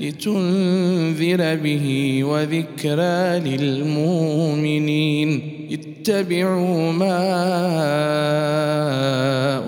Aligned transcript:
لتنذر 0.00 1.56
به 1.56 2.20
وذكرى 2.24 3.40
للمؤمنين. 3.56 5.40
اتبعوا 5.70 6.92
ما 6.92 7.18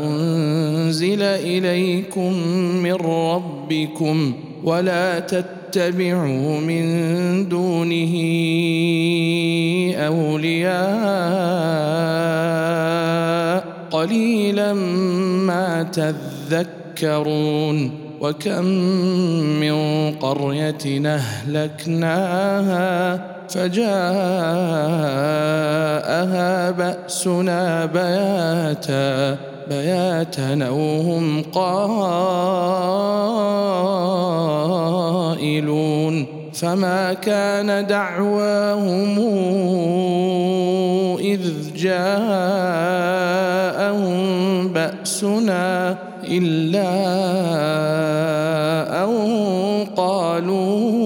أنزل 0.04 1.22
إليكم 1.22 2.32
من 2.82 2.92
ربكم 2.92 4.32
ولا 4.64 5.18
تتبعوا 5.18 6.60
من 6.60 6.84
دونه 7.48 8.14
أولياء. 9.96 10.76
قليلا 13.90 14.72
ما 15.46 15.82
تذكرون. 15.82 18.05
وكم 18.20 18.64
من 19.60 19.74
قرية 20.14 21.06
أهلكناها 21.16 22.76
فجاءها 23.48 23.90
بأسنا 26.70 27.86
بياتا 27.86 29.36
بياتا 29.68 30.70
وهم 30.70 31.42
قائلون 31.42 32.06
فما 36.54 37.12
كان 37.12 37.86
دعواهم 37.86 39.18
إذ 41.18 41.74
جاءهم 41.76 42.86
بأسنا 44.68 45.98
إلا 46.30 46.90
أن 49.04 49.10
قالوا 49.96 51.05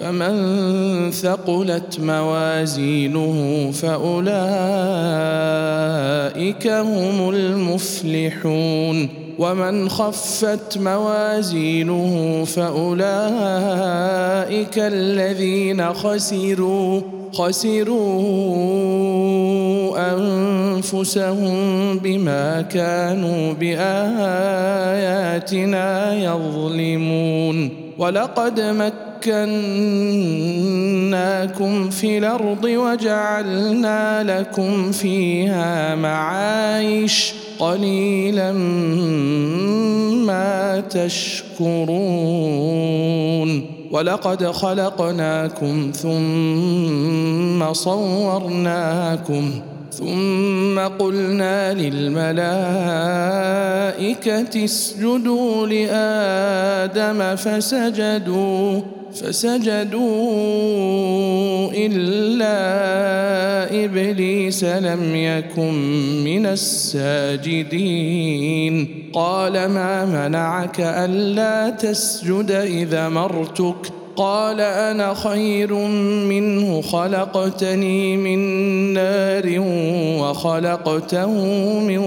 فمن 0.00 1.10
ثقلت 1.10 2.00
موازينه 2.00 3.70
فأولئك 3.70 4.28
هم 6.66 7.30
المفلحون 7.30 9.08
ومن 9.38 9.88
خفت 9.88 10.78
موازينه 10.78 12.44
فأولئك 12.44 13.08
الذين 14.78 15.94
خسروا 15.94 17.00
خسروا 17.32 17.98
أنفسهم 20.14 21.98
بما 21.98 22.62
كانوا 22.62 23.52
بآياتنا 23.52 24.68
يظلمون. 26.14 27.70
ولقد 27.98 28.60
مكناكم 30.78 31.90
في 31.90 32.18
الأرض 32.18 32.64
وجعلنا 32.64 34.22
لكم 34.22 34.92
فيها 34.92 35.94
معايش 35.94 37.34
قليلا 37.58 38.52
ما 40.26 40.80
تشكرون. 40.80 41.68
ولقد 43.90 44.46
خلقناكم 44.46 45.90
ثم 45.94 47.72
صورناكم 47.72 49.50
ثم 49.98 50.78
قلنا 50.78 51.74
للملائكة 51.74 52.44
اسجدوا 54.64 55.66
لآدم 55.66 57.36
فسجدوا 57.36 58.80
فسجدوا 59.14 60.08
إلا 61.74 62.58
إبليس 63.84 64.64
لم 64.64 65.16
يكن 65.16 65.74
من 66.24 66.46
الساجدين. 66.46 67.88
قال 69.12 69.52
ما 69.52 70.04
منعك 70.04 70.80
ألا 70.80 71.70
تسجد 71.70 72.50
إذا 72.50 73.08
مرتك؟ 73.08 73.97
قال 74.18 74.60
أنا 74.60 75.14
خير 75.14 75.74
منه 76.28 76.82
خلقتني 76.82 78.16
من 78.16 78.38
نار 78.92 79.60
وخلقته 80.20 81.30
من 81.80 82.02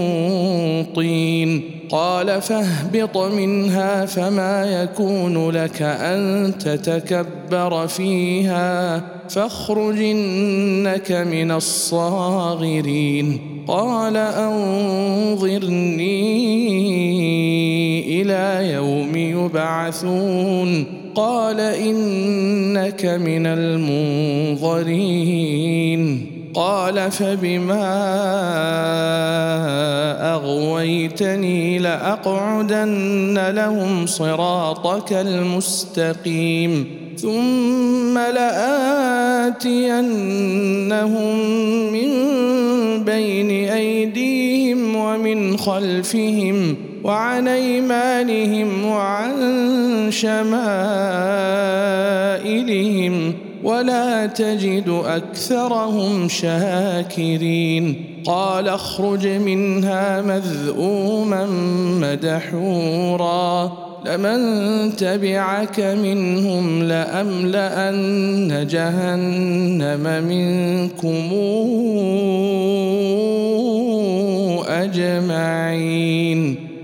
طين. 0.96 1.62
قال 1.90 2.42
فاهبط 2.42 3.18
منها 3.18 4.06
فما 4.06 4.84
يكون 4.84 5.50
لك 5.50 5.82
أن 5.82 6.54
تتكبر 6.60 7.88
فيها 7.88 9.04
فاخرج 9.30 9.98
إنك 9.98 11.12
من 11.12 11.52
الصاغرين. 11.52 13.40
قال 13.68 14.18
أنظرني 14.18 15.42
إلى 18.22 18.74
يوم 18.74 19.16
يبعثون. 19.16 21.01
قال 21.16 21.60
إنك 21.60 23.06
من 23.06 23.46
المنظرين. 23.46 25.02
قال 26.54 27.12
فبما 27.12 27.92
أغويتني 30.34 31.80
لأقعدن 31.80 33.50
لهم 33.50 34.06
صراطك 34.06 35.14
المستقيم. 35.14 36.86
ثم 37.18 38.18
لآتينهم 38.18 39.64
من 41.94 42.10
بين 43.04 43.70
أيديهم 43.70 44.96
ومن 44.96 45.58
خلفهم. 45.58 46.76
وعن 47.04 47.48
أيمانهم 47.48 48.86
وعن 48.86 49.32
شمائلهم 50.10 50.54
ولا 53.64 54.26
تجد 54.26 55.02
أكثرهم 55.06 56.30
شاكرين. 56.30 58.06
قال 58.26 58.68
اخرج 58.68 59.28
منها 59.28 60.22
مذءوما 60.22 61.46
مدحورا. 62.02 63.72
لمن 64.06 64.96
تبعك 64.96 65.80
منهم 65.80 66.84
لأملأن 66.84 68.68
جهنم 68.72 70.24
منكم 70.28 71.34
أجمعين. 74.68 76.71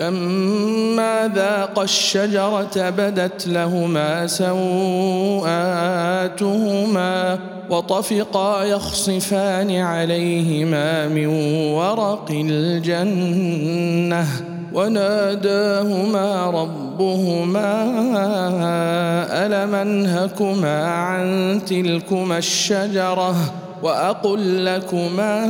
فلما 0.00 1.30
ذاقا 1.34 1.82
الشجرة 1.82 2.90
بدت 2.90 3.46
لهما 3.46 4.26
سوآتهما 4.26 4.58
وطفقا 7.70 8.64
يخصفان 8.64 9.76
عليهما 9.76 11.08
من 11.08 11.26
ورق 11.72 12.30
الجنة 12.30 14.26
وناداهما 14.72 16.46
ربهما 16.50 17.84
ألم 19.46 19.74
أنهكما 19.74 20.86
عن 20.86 21.60
تلكما 21.66 22.38
الشجرة 22.38 23.34
واقل 23.82 24.64
لكما 24.64 25.44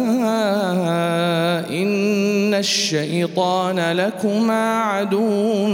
إن 1.70 2.54
الشيطان 2.54 3.92
لكما 3.92 4.80
عدو 4.80 5.66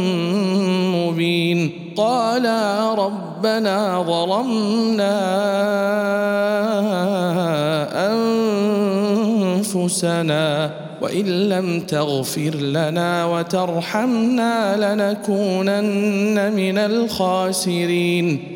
مبين. 0.97 1.71
قالا 1.97 2.95
ربنا 2.95 4.03
ظلمنا 4.03 5.17
أنفسنا 9.65 10.71
وإن 11.03 11.49
لم 11.49 11.81
تغفر 11.81 12.55
لنا 12.55 13.25
وترحمنا 13.25 14.77
لنكونن 14.77 16.53
من 16.53 16.79
الخاسرين. 16.79 18.56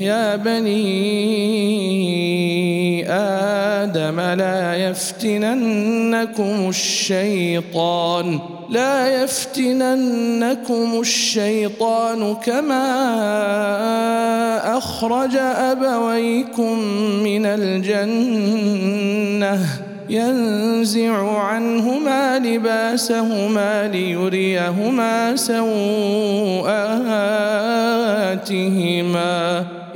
يا 0.00 0.36
بني 0.36 0.78
آدم 3.10 4.20
لا 4.20 4.74
يفتننكم 4.74 6.68
الشيطان 6.68 8.38
لا 8.70 9.22
يفتننكم 9.22 11.00
الشيطان 11.00 12.34
كما 12.34 12.88
أخرج 14.78 15.36
أبويكم 15.36 16.78
من 17.22 17.46
الجنة 17.46 18.68
ينزع 20.08 21.38
عنهما 21.38 22.38
لباسهما 22.38 23.88
ليريهما 23.88 25.36
سوءاتهما. 25.36 26.58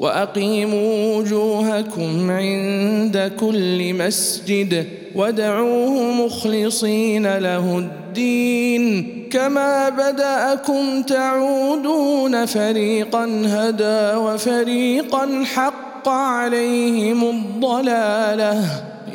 وأقيموا 0.00 1.16
وجوهكم 1.16 2.30
عند 2.30 3.32
كل 3.40 3.94
مسجد 3.94 4.86
وادعوه 5.14 6.12
مخلصين 6.12 7.38
له 7.38 7.78
الدين. 7.78 9.16
كما 9.30 9.88
بدأكم 9.88 11.02
تعودون 11.02 12.46
فريقا 12.46 13.42
هدى 13.46 14.16
وفريقا 14.16 15.44
حق 15.54 16.08
عليهم 16.08 17.30
الضلالة. 17.30 18.64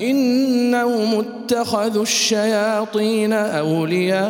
إنهم 0.01 1.19
اتخذوا 1.19 2.03
الشياطين 2.03 3.33
أولياء 3.33 4.25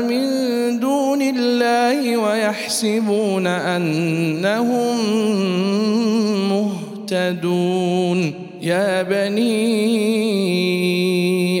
من 0.00 0.43
ويحسبون 2.44 3.46
أنهم 3.46 4.96
مهتدون. 6.48 8.34
يا 8.62 9.02
بني 9.02 9.44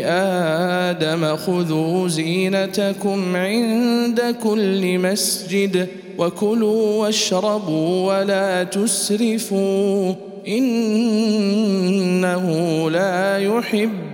آدم 0.06 1.36
خذوا 1.36 2.08
زينتكم 2.08 3.36
عند 3.36 4.36
كل 4.42 4.98
مسجد 4.98 5.88
وكلوا 6.18 7.02
واشربوا 7.02 8.18
ولا 8.18 8.64
تسرفوا. 8.64 10.14
إنه 10.48 12.46
لا 12.90 13.38
يحب 13.38 14.13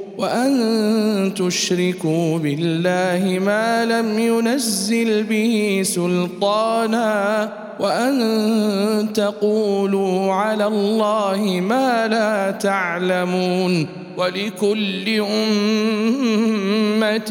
وأن 0.17 1.33
تشركوا 1.35 2.37
بالله 2.37 3.39
ما 3.39 3.85
لم 3.85 4.19
ينزل 4.19 5.23
به 5.23 5.81
سلطانا 5.85 7.49
وأن 7.79 9.07
تقولوا 9.13 10.33
على 10.33 10.67
الله 10.67 11.61
ما 11.61 12.07
لا 12.07 12.51
تعلمون 12.51 13.87
ولكل 14.17 15.19
أمة 15.19 16.51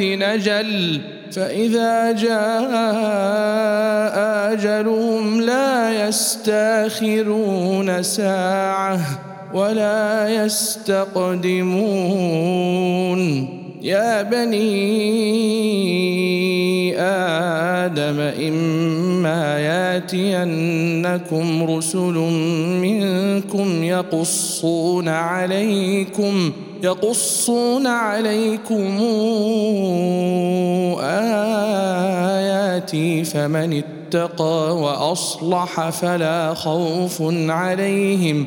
نجل 0.00 1.00
فإذا 1.32 2.12
جاء 2.12 2.80
أجلهم 4.52 5.40
لا 5.40 6.06
يستأخرون 6.08 8.02
ساعة 8.02 9.29
ولا 9.54 10.28
يستقدمون. 10.45 11.61
يا 13.83 14.23
بني 14.23 14.61
آدم 17.00 18.21
إما 18.21 19.59
ياتينكم 19.59 21.62
رسل 21.62 22.14
منكم 22.83 23.85
يقصون 23.85 25.09
عليكم 25.09 26.52
يقصون 26.83 27.87
عليكم 27.87 28.99
آياتي 32.30 33.25
فمن 33.25 33.83
اتقى 33.83 34.76
وأصلح 34.76 35.90
فلا 35.90 36.54
خوف 36.54 37.23
عليهم. 37.49 38.47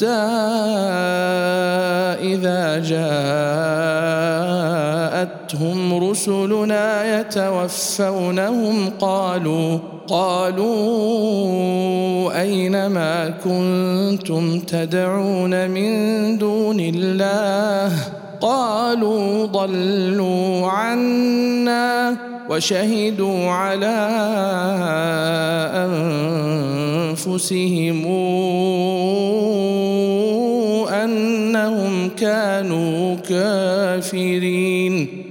حتى 0.00 0.16
إذا 2.32 2.78
جاءتهم 5.50 6.10
رسلنا 6.10 7.20
يتوفونهم 7.20 8.90
قالوا 9.00 9.78
قالوا 10.08 10.70
أين 12.40 12.86
ما 12.86 13.30
كنتم 13.44 14.60
تدعون 14.60 15.70
من 15.70 16.38
دون 16.38 16.80
الله؟ 16.80 18.19
قالوا 18.40 19.46
ضلوا 19.46 20.66
عنا 20.66 22.16
وشهدوا 22.48 23.50
على 23.50 23.98
أنفسهم 27.14 28.06
أنهم 31.04 32.08
كانوا 32.08 33.16
كافرين. 33.28 35.19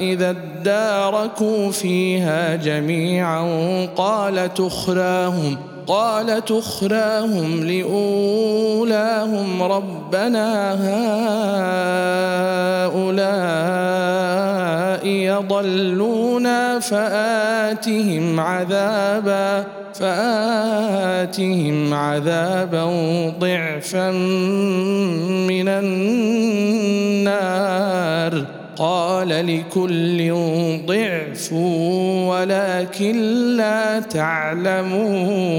إذا 0.00 0.30
اداركوا 0.30 1.70
فيها 1.70 2.56
جميعا 2.56 3.42
قالت 3.96 4.60
اخراهم 4.60 5.56
قالت 5.86 6.50
اخراهم 6.50 7.64
لأولاهم 7.64 9.62
ربنا 9.62 10.74
هؤلاء 12.94 15.06
يضلونا 15.06 16.78
فآتهم 16.78 18.40
عذابا. 18.40 19.79
فآتهم 20.00 21.94
عذابا 21.94 22.84
ضعفا 23.38 24.10
من 25.48 25.68
النار. 25.68 27.10
قال 28.76 29.28
لكل 29.28 30.32
ضعف 30.86 31.52
ولكن 32.28 33.16
لا 33.56 34.00
تعلمون. 34.00 35.50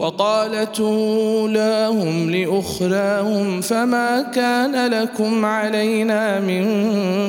وقالت 0.00 0.80
أولاهم 0.80 2.30
لأخراهم 2.30 3.60
فما 3.60 4.22
كان 4.34 4.90
لكم 4.90 5.44
علينا 5.44 6.40
من 6.40 6.64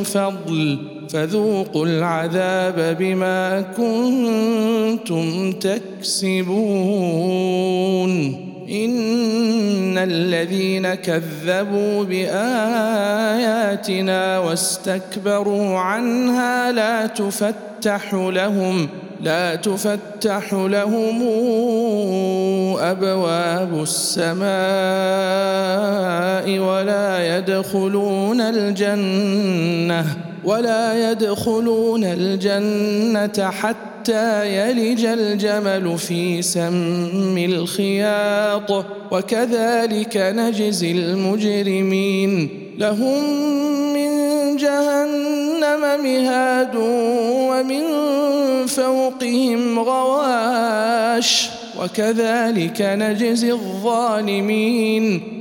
فضل 0.03 0.79
فذوقوا 1.09 1.85
العذاب 1.85 2.97
بما 2.99 3.61
كنتم 3.61 5.51
تكسبون 5.51 6.51
إن 8.71 9.97
الذين 9.97 10.93
كذبوا 10.93 12.03
بآياتنا 12.03 12.39
واستكبروا 14.39 15.79
عنها 15.79 16.71
لا 16.71 17.07
تفتح 17.07 18.13
لهم 18.13 18.89
لا 19.21 19.55
تفتح 19.55 20.53
لهم 20.53 21.21
أبواب 22.79 23.81
السماء 23.81 24.49
ولا 26.59 27.37
يدخلون 27.37 28.41
الجنة 28.41 30.05
ولا 30.43 31.11
يدخلون 31.11 32.03
الجنة 32.03 33.49
حتى 33.51 33.90
يلج 34.09 35.05
الجمل 35.05 35.97
في 35.97 36.41
سم 36.41 37.37
الخياط 37.37 38.85
وكذلك 39.11 40.17
نجزي 40.17 40.91
المجرمين. 40.91 42.49
لهم 42.77 43.23
من 43.93 44.11
جهنم 44.57 46.03
مهاد 46.03 46.75
ومن 47.49 47.83
فوقهم 48.67 49.79
غواش 49.79 51.49
وكذلك 51.79 52.81
نجزي 52.81 53.51
الظالمين. 53.51 55.40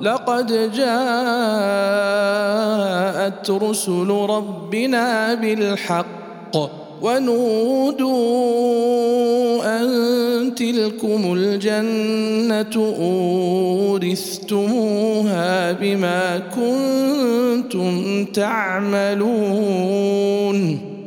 لقد 0.00 0.72
جاءت 0.72 0.88
رسل 3.50 4.08
ربنا 4.10 5.34
بالحق 5.34 6.56
ونودوا 7.02 8.18
أن 9.80 10.54
تلكم 10.54 11.34
الجنة 11.36 12.94
أورثتموها 14.00 15.72
بما 15.72 16.38
كنتم 16.38 18.24
تعملون 18.24 19.68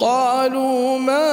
قالوا 0.00 0.98
ما 0.98 1.30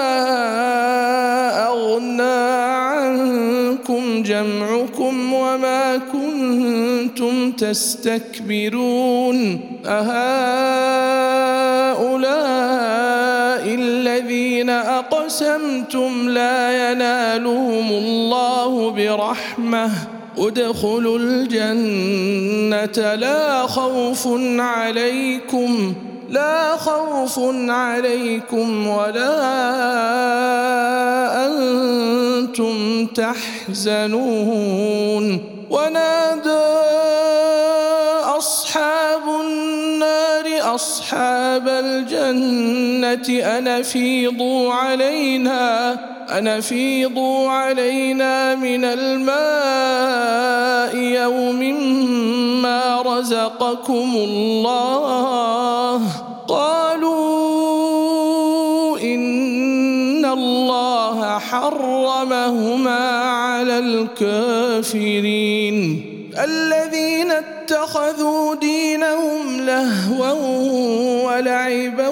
أغنى 1.67 2.47
عنكم 2.63 4.23
جمعكم 4.23 5.33
وما 5.33 5.97
كنتم 5.97 7.51
تستكبرون 7.51 9.37
أهؤلاء 9.85 11.27
الذين 13.75 14.69
أقسمتم 14.69 16.29
لا 16.29 16.91
ينالهم 16.91 17.89
الله 17.91 18.89
برحمة 18.91 19.91
ادخلوا 20.37 21.19
الجنة 21.19 23.15
لا 23.15 23.67
خوف 23.67 24.27
عليكم 24.59 25.93
لا 26.29 26.77
خوف 26.77 27.39
عليكم 27.69 28.87
ولا 28.87 29.37
أنتم 31.45 33.05
تحزنون. 33.05 34.43
ونادى 35.69 36.67
أصحاب 38.37 39.21
النار 39.41 40.75
أصحاب 40.75 41.67
الجنة 41.67 43.29
ان 43.57 43.67
افيضوا 43.67 44.73
علينا. 44.73 46.16
أن 46.31 46.47
أفيضوا 46.47 47.49
علينا 47.49 48.55
من 48.55 48.85
الماء 48.85 49.27
يوم 50.95 51.59
ما 52.61 53.01
رزقكم 53.01 54.11
الله. 54.15 56.01
قالوا 56.47 57.47
إن 58.99 60.25
الله 60.25 61.39
حرمهما 61.39 63.19
على 63.19 63.79
الكافرين. 63.79 65.77
الذين 66.43 67.31
اتخذوا 67.31 68.55
دينهم 68.55 69.61
لهوا 69.61 70.31
ولعبا 71.23 72.07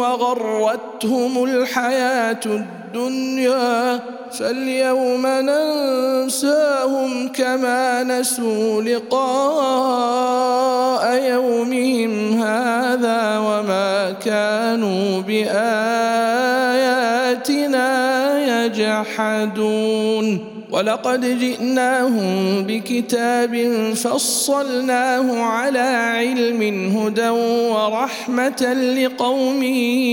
وغرتهم 0.00 1.44
الحياة 1.44 2.40
الدنيا 2.46 2.79
فاليوم 4.32 5.26
ننساهم 5.26 7.28
كما 7.28 8.02
نسوا 8.02 8.82
لقاء 8.82 10.50
يومهم 11.30 12.42
هذا 12.42 13.38
وما 13.38 14.14
كانوا 14.24 15.20
بآياتنا 15.20 15.60
يجحدون 18.64 20.49
ولقد 20.72 21.38
جئناهم 21.40 22.62
بكتاب 22.62 23.54
فصلناه 23.94 25.42
على 25.42 26.14
علم 26.18 26.62
هدى 26.96 27.28
ورحمة 27.74 28.62
لقوم 28.98 29.62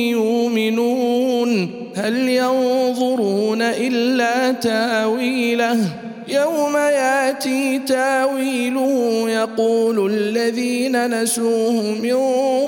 يؤمنون. 0.10 1.70
هل 1.96 2.30
ينظرون 2.30 3.62
إلا 3.62 4.52
تاويله؟ 4.52 5.80
يوم 6.28 6.78
ياتي 6.78 7.80
تاويله 7.80 9.26
يقول 9.30 10.12
الذين 10.12 11.22
نسوه 11.22 11.82
من 11.82 12.17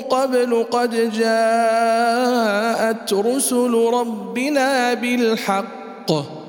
قبل 0.00 0.64
قد 0.70 1.12
جاءت 1.12 3.12
رسل 3.12 3.74
ربنا 3.92 4.94
بالحق. 4.94 6.39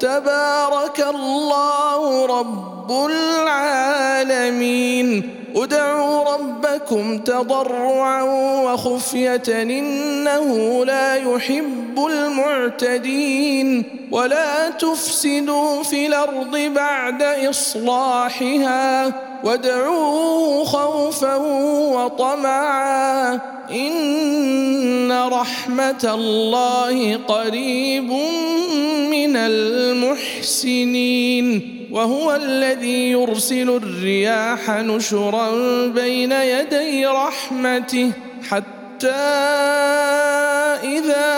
تبارك 0.00 1.06
الله 1.14 2.26
رب 2.26 2.90
العالمين. 3.10 4.64
ادعوا 5.56 6.34
ربكم 6.34 7.18
تضرعا 7.18 8.22
وخفية 8.66 9.42
إنه 9.48 10.84
لا 10.84 11.14
يحب 11.14 11.83
المعتدين 11.98 13.84
ولا 14.10 14.70
تفسدوا 14.70 15.82
في 15.82 16.06
الأرض 16.06 16.56
بعد 16.56 17.22
إصلاحها 17.22 19.12
وادعوه 19.44 20.64
خوفا 20.64 21.34
وطمعا 21.94 23.40
إن 23.70 25.12
رحمة 25.12 26.10
الله 26.14 27.16
قريب 27.16 28.10
من 29.10 29.36
المحسنين 30.56 31.04
وهو 31.92 32.34
الذي 32.34 33.10
يرسل 33.10 33.70
الرياح 33.70 34.70
نشرا 34.70 35.50
بين 35.86 36.32
يدي 36.32 37.06
رحمته 37.06 38.10
حتى 38.50 38.83
إذا 40.84 41.34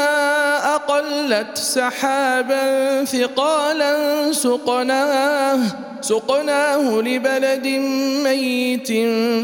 أقلت 0.64 1.59
سحابا 1.59 3.05
ثقالا 3.05 3.96
سقناه 4.33 5.59
سقناه 6.00 7.00
لبلد 7.00 7.66
ميت 8.24 8.88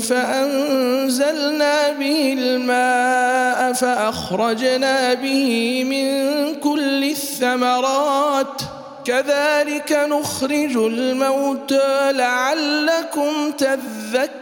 فأنزلنا 0.03 1.93
به 1.93 2.37
الماء 2.39 3.73
فأخرجنا 3.73 5.15
به 5.15 5.85
من 5.85 6.55
كل 6.55 7.05
الثمرات. 7.05 8.63
كذلك 9.05 9.93
نخرج 9.93 10.77
الموتى 10.77 12.13
لعلكم 12.13 13.51
تذكرون. 13.59 14.42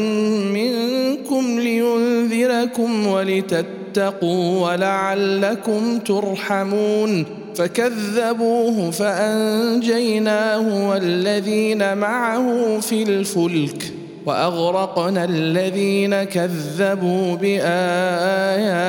منكم 0.54 1.60
لينذركم 1.60 3.08
ولتتقوا 3.08 4.72
ولعلكم 4.72 6.00
ترحمون 6.00 7.26
فكذبوه 7.56 8.92
فأنجيناه 8.92 10.90
والذين 10.90 11.98
معه 11.98 12.80
في 12.80 13.04
الفلك 13.04 14.03
وأغرقنا 14.26 15.24
الذين 15.26 16.24
كذبوا 16.24 17.36
بآياتنا 17.36 18.84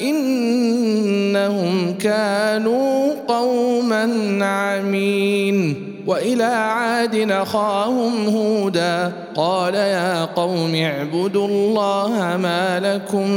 إنهم 0.00 1.94
كانوا 1.98 3.12
قوما 3.28 4.04
عمين 4.44 5.86
وإلى 6.06 6.44
عاد 6.44 7.30
أخاهم 7.30 8.28
هودا 8.28 9.12
قال 9.36 9.74
يا 9.74 10.24
قوم 10.24 10.74
اعبدوا 10.74 11.48
الله 11.48 12.36
ما 12.42 12.80
لكم 12.80 13.30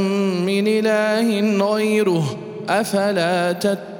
من 0.46 0.64
إله 0.68 1.40
غيره 1.66 2.24
أفلا 2.68 3.52
تتقون 3.52 3.99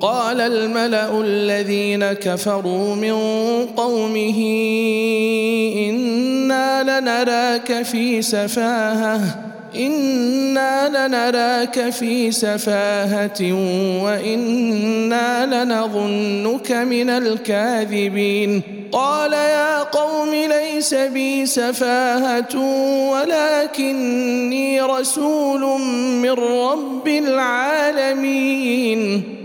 قال 0.00 0.40
الملأ 0.40 1.20
الذين 1.20 2.12
كفروا 2.12 2.94
من 2.94 3.14
قومه 3.76 4.38
إنا 5.90 7.00
لنراك 7.00 7.82
في 7.82 8.22
سفاهة. 8.22 9.51
أنا 9.76 10.88
لنراك 10.88 11.90
في 11.90 12.32
سفاهه 12.32 13.52
وأنا 14.02 15.46
لنظنك 15.64 16.72
من 16.72 17.10
الكاذبين 17.10 18.62
قال 18.92 19.32
يا 19.32 19.82
قوم 19.82 20.30
ليس 20.30 20.94
بي 20.94 21.46
سفاهه 21.46 22.56
ولكني 23.10 24.80
رسول 24.80 25.80
من 26.22 26.30
رب 26.30 27.08
العالمين 27.08 28.62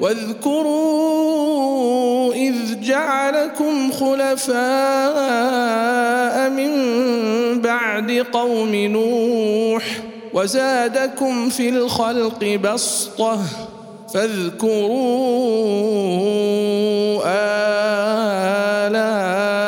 واذكروا 0.00 1.54
إذ 2.34 2.80
جعلكم 2.80 3.92
خلفاء 3.92 4.54
من 6.50 6.70
بعد 7.60 8.26
قوم 8.32 8.74
نوح 8.74 9.84
وزادكم 10.34 11.48
في 11.48 11.68
الخلق 11.68 12.44
بسطة 12.44 13.38
فاذكروا 14.14 14.84
آلاء 18.86 19.66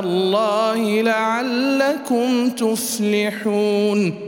الله 0.00 1.02
لعلكم 1.02 2.50
تفلحون 2.50 4.27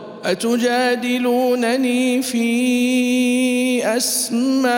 أتجادلونني 0.25 2.21
في 2.21 2.47
أسماء 3.97 4.71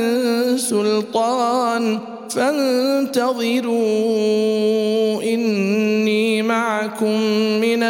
سلطان. 0.58 2.00
فانتظروا 2.30 3.74
إني 5.24 6.31
معكم 6.52 7.22
من 7.62 7.84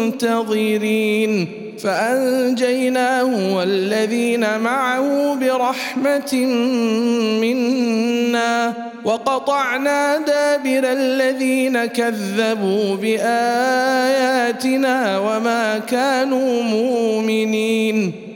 المنتظرين 0.00 1.48
فأنجيناه 1.78 3.54
والذين 3.56 4.58
معه 4.58 5.34
برحمة 5.34 6.34
منا 7.40 8.74
وقطعنا 9.04 10.18
دابر 10.18 10.92
الذين 10.92 11.84
كذبوا 11.86 12.96
بآياتنا 12.96 14.38
وما 15.18 15.78
كانوا 15.78 16.62
مؤمنين 16.62 18.27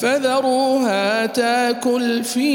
فذروها 0.00 1.26
تاكل 1.26 2.24
في 2.24 2.54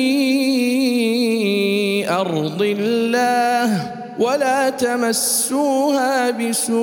أرض 2.10 2.62
الله 2.62 3.91
ولا 4.19 4.69
تمسوها 4.69 6.31
بسوء 6.31 6.75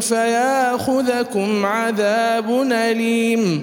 فياخذكم 0.00 1.66
عذاب 1.66 2.62
أليم 2.72 3.62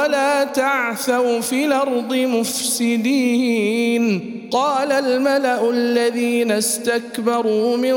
ولا 0.00 0.44
تعثوا 0.44 1.40
في 1.40 1.64
الأرض 1.64 2.14
مفسدين. 2.14 4.04
قال 4.50 4.92
الملأ 4.92 5.70
الذين 5.70 6.50
استكبروا 6.50 7.76
من 7.76 7.94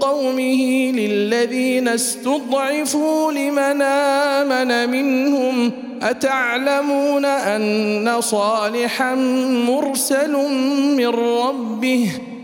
قومه 0.00 0.92
للذين 0.92 1.88
استضعفوا 1.88 3.32
لمن 3.32 3.82
آمن 3.82 4.90
منهم 4.90 5.72
أتعلمون 6.02 7.24
أن 7.24 8.20
صالحا 8.20 9.14
مرسل 9.68 10.32
من 10.96 11.08
ربه 11.08 12.10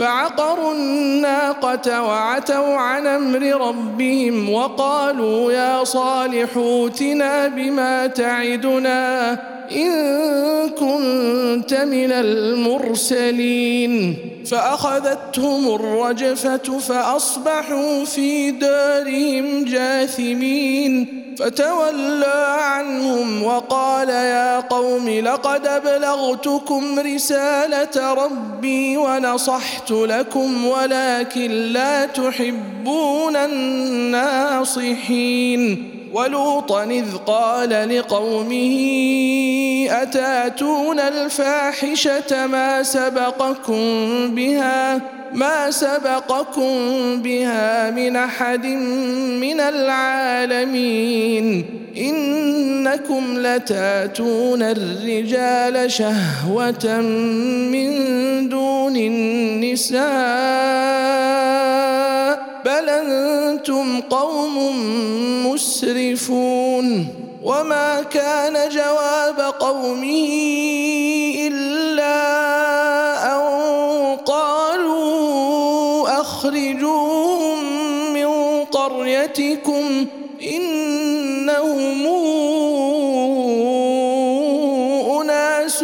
فعقروا 0.00 0.74
الناقة 0.74 2.02
وعتوا 2.02 2.76
عن 2.76 3.06
أمر 3.06 3.68
ربهم 3.68 4.52
وقالوا 4.52 5.52
يا 5.52 5.84
صالح 5.84 6.56
اوتنا 6.56 7.48
بما 7.48 8.06
تعدنا. 8.06 9.59
إن 9.72 10.68
كنت 10.68 11.74
من 11.74 12.12
المرسلين. 12.12 14.16
فأخذتهم 14.46 15.74
الرجفة 15.74 16.78
فأصبحوا 16.78 18.04
في 18.04 18.50
دارهم 18.50 19.64
جاثمين. 19.64 21.16
فتولى 21.38 22.56
عنهم 22.60 23.42
وقال 23.42 24.08
يا 24.08 24.60
قوم 24.60 25.08
لقد 25.08 25.66
أبلغتكم 25.66 26.98
رسالة 26.98 28.14
ربي 28.14 28.96
ونصحت 28.96 29.90
لكم 29.90 30.66
ولكن 30.66 31.50
لا 31.50 32.06
تحبون 32.06 33.36
الناصحين. 33.36 34.80
ولوطا 36.12 36.84
إذ 36.84 37.16
قال 37.26 37.98
لقومه 37.98 38.76
أتاتون 39.90 41.00
الفاحشة 41.00 42.46
ما 42.46 42.82
سبقكم 42.82 43.84
بها؟ 44.34 45.19
ما 45.34 45.70
سبقكم 45.70 46.72
بها 47.22 47.90
من 47.90 48.16
أحد 48.16 48.66
من 49.40 49.60
العالمين. 49.60 51.64
إنكم 51.96 53.38
لتاتون 53.38 54.62
الرجال 54.62 55.92
شهوة 55.92 57.00
من 57.72 57.90
دون 58.48 58.96
النساء. 58.96 60.00
بل 62.64 62.88
أنتم 62.88 64.00
قوم 64.00 64.56
مسرفون. 65.46 67.08
وما 67.42 68.02
كان 68.02 68.68
جواب 68.68 69.40
قومه 69.60 70.28
إلا 71.48 72.89
قالوا 76.50 76.58
اخرجوهم 76.70 77.58
من 78.12 78.64
قريتكم 78.64 80.06
إنهم 80.56 82.06
أناس 85.20 85.82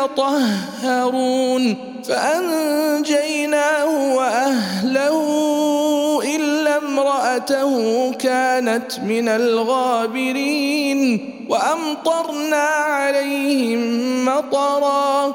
يتطهرون 0.00 1.76
فأنجيناه 2.04 4.16
وأهله 4.16 5.28
امرأته 6.98 8.12
كانت 8.12 9.00
من 9.00 9.28
الغابرين 9.28 11.00
وأمطرنا 11.48 12.64
عليهم 12.66 13.80
مطرا 14.24 15.34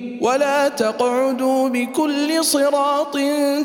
ولا 0.21 0.67
تقعدوا 0.67 1.69
بكل 1.69 2.45
صراط 2.45 3.17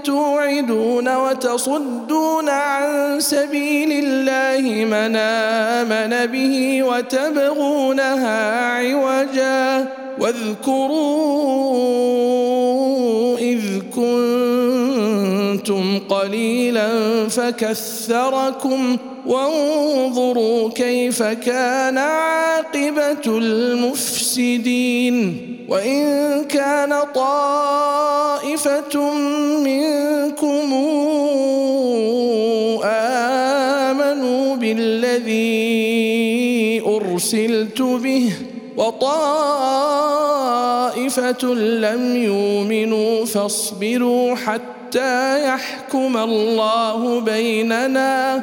توعدون 0.04 1.16
وتصدون 1.16 2.48
عن 2.48 3.20
سبيل 3.20 4.04
الله 4.04 4.84
من 4.84 5.16
آمن 5.16 6.26
به 6.26 6.82
وتبغونها 6.82 8.66
عوجا 8.76 9.86
واذكروا 10.18 11.76
إذ 13.38 13.60
كنتم 13.94 15.98
قليلا 16.08 16.88
فكثركم 17.28 18.96
وانظروا 19.26 20.70
كيف 20.70 21.22
كان 21.22 21.98
عاقبة 21.98 23.38
المفسدين 23.38 25.42
وإن 25.68 26.44
كان 26.44 26.94
طائفة 27.14 29.10
منكم 29.64 30.72
آمنوا 32.84 34.56
بالذي 34.56 35.76
أرسلت 36.86 37.82
به 37.82 38.32
وطائفة 38.76 40.34
لم 41.54 42.16
يؤمنوا 42.16 43.24
فاصبروا 43.24 44.34
حتى 44.34 45.44
يحكم 45.48 46.16
الله 46.16 47.20
بيننا 47.20 48.42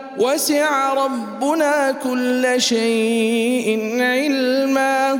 وسع 0.21 0.93
ربنا 0.93 1.91
كل 2.03 2.61
شيء 2.61 3.97
علما. 4.01 5.19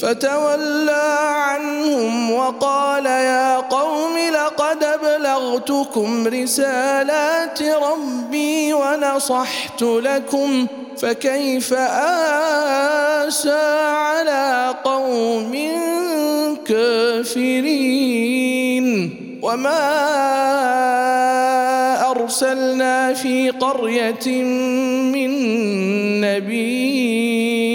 فتولى 0.00 1.18
عنهم 1.20 2.32
وقال 2.32 3.06
يا 3.06 3.56
قوم 3.56 4.18
لقد 4.32 4.84
أبلغتكم 4.84 6.26
رسالات 6.26 7.62
ربي 7.62 8.72
ونصحت 8.72 9.82
لكم 9.82 10.66
فكيف 10.98 11.74
آسى 13.24 13.60
على 13.92 14.74
قوم 14.84 15.56
كافرين؟ 16.66 18.20
وما 19.42 20.10
أرسلنا 22.10 23.14
في 23.14 23.50
قرية 23.50 24.42
من 25.12 25.30
نبي 26.20 27.69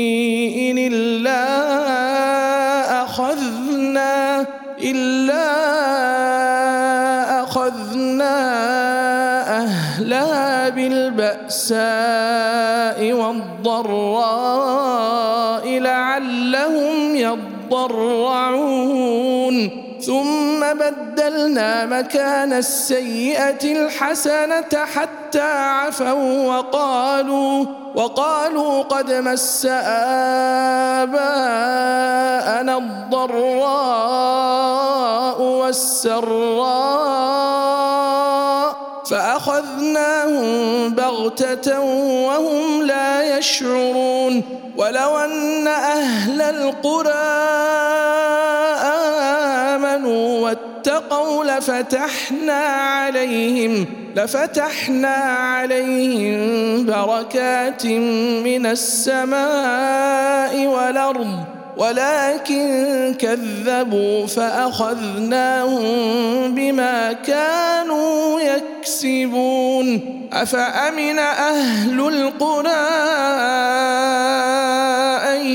أخذنا 7.56 8.36
أهلها 9.64 10.70
بالبأساء 10.70 11.80
والضراء 13.14 14.56
لعلهم 15.80 17.16
يضرعون. 17.16 18.36
ثم 20.02 20.45
بدلنا 20.78 21.86
مكان 21.86 22.54
السيئة 22.54 23.64
الحسنة 23.64 24.86
حتى 24.96 25.42
عفوا 25.42 26.58
وقالوا 26.58 27.66
وقالوا 27.96 28.84
قد 28.84 29.12
مس 29.12 29.66
آباءنا 31.06 32.78
الضراء 32.78 33.66
والسراء 35.42 37.16
فأخذناهم 39.10 40.90
بغتة 40.90 41.80
وهم 42.26 42.84
لا 42.84 43.38
يشعرون. 43.38 44.44
ولو 44.78 45.18
أن 45.18 45.68
أهل 45.68 46.42
القرى 46.42 47.56
آمنوا 50.06 50.40
واتقوا 50.40 51.44
لفتحنا 51.44 52.54
عليهم 52.54 53.86
لفتحنا 54.16 55.08
عليهم 55.08 56.86
بركات 56.86 57.86
من 58.46 58.66
السماء 58.66 60.68
والأرض. 60.68 61.55
ولكن 61.78 63.16
كذبوا 63.20 64.28
فأخذناهم 64.28 65.86
بما 66.56 67.14
كانوا 67.14 68.42
يكسبون. 68.42 70.16
أفأمن 70.34 71.20
أهل 71.20 72.00
القرى 72.00 72.70
أن 75.36 75.46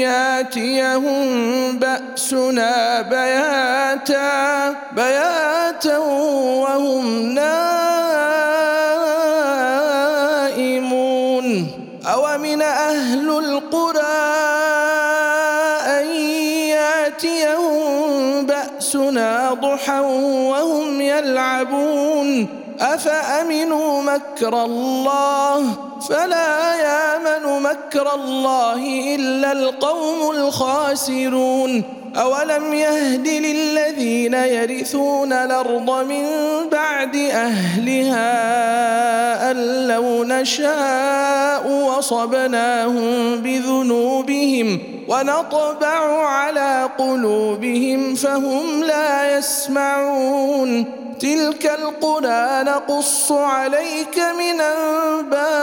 ياتيهم 0.00 1.78
بأسنا 1.78 3.02
بياتا 3.02 4.76
بياتا 4.96 5.98
وهم 5.98 7.34
نائمون 7.34 7.81
وهم 20.00 21.00
يلعبون. 21.00 22.48
أفأمنوا 22.80 24.02
مكر 24.02 24.64
الله؟ 24.64 25.64
فلا 26.08 26.74
يامن 26.74 27.62
مكر 27.62 28.14
الله 28.14 29.14
إلا 29.14 29.52
القوم 29.52 30.30
الخاسرون. 30.30 32.01
أولم 32.16 32.74
يهد 32.74 33.28
للذين 33.28 34.34
يرثون 34.34 35.32
الأرض 35.32 36.04
من 36.08 36.26
بعد 36.72 37.16
أهلها 37.16 38.30
أن 39.50 39.88
لو 39.88 40.24
نشاء 40.24 41.68
وصبناهم 41.68 43.36
بذنوبهم 43.36 44.78
ونطبع 45.08 46.26
على 46.26 46.88
قلوبهم 46.98 48.14
فهم 48.14 48.84
لا 48.84 49.38
يسمعون 49.38 50.84
تلك 51.20 51.66
القرى 51.66 52.62
نقص 52.62 53.32
عليك 53.32 54.18
من 54.18 54.60
أنبائها 54.60 55.62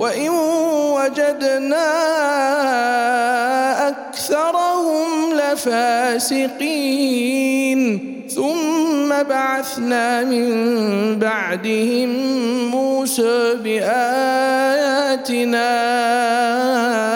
وإن 0.00 0.28
وجدنا 0.96 1.92
أكثرهم 3.88 5.08
لفاسقين. 5.36 6.80
ثم 8.34 9.22
بعثنا 9.28 10.24
من 10.24 10.48
بعدهم 11.18 12.10
موسى 12.70 13.54
بآياتنا. 13.54 14.80
إلى 16.80 17.09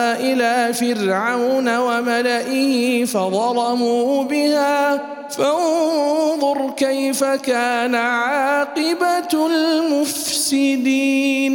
فرعون 0.75 1.77
وملئه 1.77 3.05
فظلموا 3.05 4.25
بها. 4.25 5.01
فانظر 5.31 6.71
كيف 6.77 7.25
كان 7.25 7.95
عاقبة 7.95 9.47
المفسدين. 9.47 11.55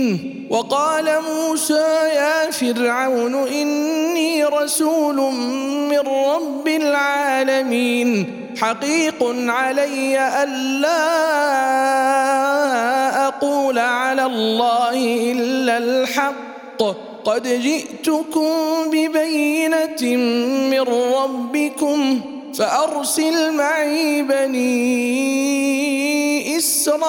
وقال 0.50 1.06
موسى 1.06 1.88
يا 2.16 2.52
فرعون 2.52 3.48
إني 3.48 4.46
رسول 4.46 5.16
من 5.92 6.00
رب 6.00 6.68
العالمين. 6.68 8.36
حقيق 8.62 9.36
علي 9.48 10.44
الا 10.44 11.00
أقول 13.28 13.80
على 13.80 14.26
الله 14.26 14.94
إلا 15.32 15.78
الحق. 15.78 16.49
قد 17.26 17.48
جئتكم 17.48 18.50
ببينة 18.92 20.16
من 20.72 20.82
ربكم 21.14 22.22
فأرسل 22.54 23.54
معي 23.54 24.22
بني 24.22 24.98
إسرائيل. 26.58 27.00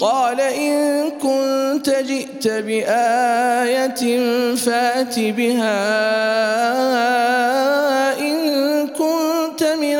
قال 0.00 0.40
إن 0.40 1.10
كنت 1.10 1.90
جئت 1.90 2.48
بآية 2.48 4.02
فات 4.54 5.18
بها. 5.18 5.80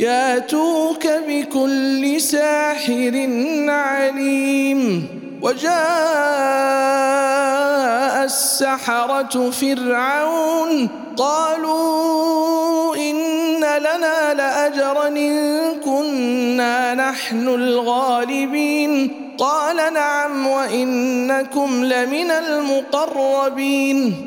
ياتوك 0.00 1.06
بكل 1.28 2.20
ساحر 2.20 3.28
عليم 3.68 5.06
وجاء 5.42 5.70
السحرة 8.24 9.50
فرعون 9.50 10.88
قالوا 11.16 12.96
إن 12.96 13.60
لنا 13.60 14.34
لأجرا 14.34 15.08
إن 15.08 15.60
كنا 15.84 16.94
نحن 16.94 17.48
الغالبين 17.48 19.10
قال 19.38 19.76
نعم 19.94 20.46
وإنكم 20.46 21.84
لمن 21.84 22.30
المقربين 22.30 24.26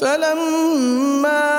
فلما 0.00 1.58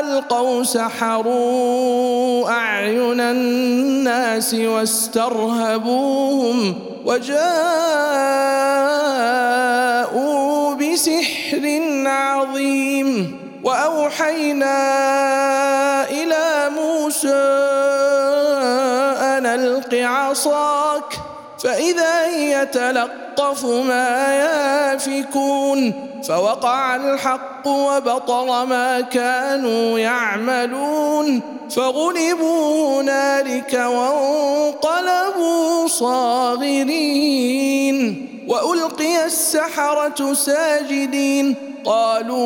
ألقوا 0.00 0.62
سحروا 0.62 2.48
أعين 2.50 3.20
الناس 3.20 4.54
واسترهبوهم 4.54 5.94
وجاءوا 7.04 7.44
بسحر 10.74 11.82
عظيم 12.06 13.38
وأوحينا 13.64 14.74
إلى 16.10 16.70
موسى 16.76 17.34
أن 19.20 19.46
ألق 19.46 19.94
عصاك 19.94 21.13
فإذا 21.64 22.26
هي 22.26 22.66
تلقف 22.66 23.64
ما 23.64 24.34
يافكون 24.34 25.92
فوقع 26.28 26.96
الحق 26.96 27.66
وبطل 27.66 28.46
ما 28.46 29.00
كانوا 29.00 29.98
يعملون 29.98 31.40
فغلبوا 31.70 33.00
هنالك 33.00 33.72
وانقلبوا 33.74 34.66
صاغرين 35.88 37.34
وألقي 38.48 39.24
السحرة 39.26 40.32
ساجدين 40.32 41.54
قالوا 41.84 42.44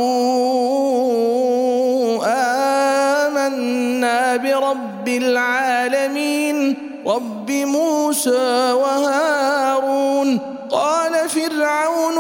آمنا 3.26 4.36
برب 4.36 5.08
العالمين 5.08 6.88
رب 7.08 7.50
موسى 7.50 8.72
وهارون 8.72 10.40
قال 10.70 11.28
فرعون 11.28 12.18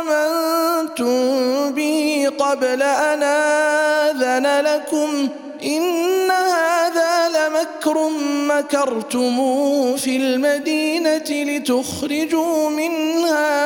آمنتم 0.00 1.16
به 1.70 2.30
قبل 2.38 2.82
أن 2.82 3.22
آذن 3.22 4.60
لكم 4.60 5.28
إن 5.64 6.30
هذا 6.30 7.28
لمكر 7.28 8.08
مكرتموه 8.48 9.96
في 9.96 10.16
المدينة 10.16 11.24
لتخرجوا 11.30 12.70
منها 12.70 13.56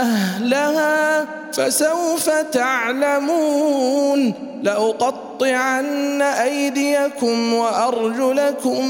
أهلها 0.00 1.26
فسوف 1.56 2.30
تعلمون 2.52 4.32
لأقطعن 4.62 6.22
أيديكم 6.22 7.54
وأرجلكم 7.54 8.88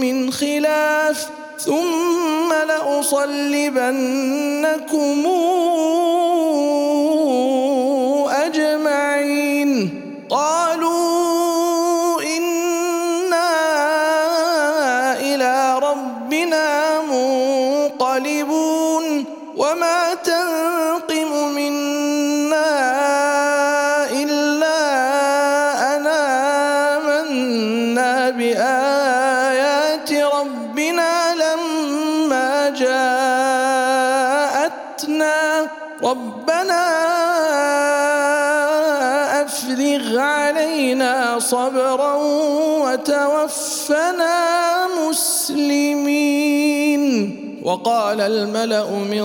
من 0.00 0.32
خلاف 0.32 1.28
ثم 1.58 2.52
لأصلبنكم 2.68 3.94
أجمعين. 8.30 10.00
قالوا 10.30 10.73
وقال 47.84 48.20
الملأ 48.20 48.90
من 48.90 49.24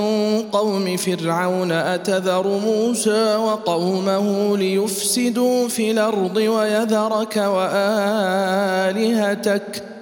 قوم 0.52 0.98
فرعون 0.98 1.72
أتذر 1.72 2.48
موسى 2.48 3.36
وقومه 3.36 4.58
ليفسدوا 4.58 5.68
في 5.68 5.92
الأرض 5.92 6.38
ويذرك 6.38 7.38
وآلهتك 7.38 8.60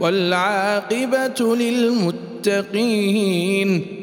والعاقبة 0.00 1.56
للمتقين. 1.56 2.18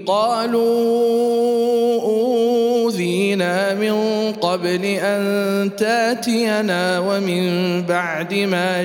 قالوا 0.06 2.02
أوذينا 2.02 3.74
من 3.74 3.94
قبل 4.32 4.86
أن 4.86 5.72
تاتينا 5.78 7.00
ومن 7.00 7.82
بعد 7.82 8.34
ما 8.34 8.84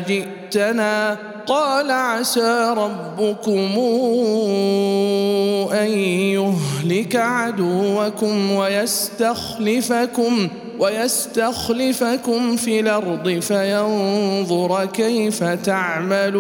جئتنا 0.51 1.17
قال 1.47 1.91
عسى 1.91 2.75
ربكم 2.77 3.79
أن 5.73 5.89
يهلك 5.89 7.17
عدوكم 7.17 8.53
ويستخلفكم 8.53 10.49
ويستخلفكم 10.79 12.57
في 12.57 12.81
الأرض 12.81 13.29
فينظر 13.29 14.85
كيف 14.85 15.45
تعملون 15.45 16.33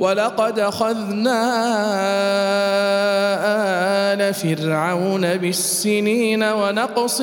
ولقد 0.00 0.58
أخذنا 0.58 1.42
آل 4.12 4.34
فرعون 4.34 5.36
بالسنين 5.36 6.42
ونقص 6.42 7.20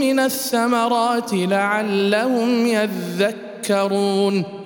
من 0.00 0.20
الثمرات 0.20 1.30
لعلهم 1.32 2.66
يذكرون 2.66 4.57